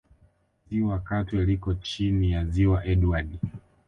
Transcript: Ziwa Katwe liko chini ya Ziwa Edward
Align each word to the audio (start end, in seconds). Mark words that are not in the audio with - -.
Ziwa 0.69 0.97
Katwe 1.07 1.45
liko 1.45 1.73
chini 1.73 2.31
ya 2.31 2.45
Ziwa 2.45 2.85
Edward 2.85 3.39